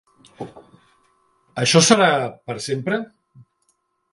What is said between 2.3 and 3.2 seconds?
per sempre?